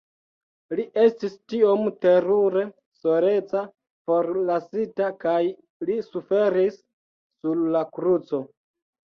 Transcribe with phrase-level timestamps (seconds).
[0.77, 2.63] Li estis tiom terure
[3.03, 3.61] soleca,
[4.09, 5.37] forlasita kaj
[5.91, 8.43] li suferis sur la kruco..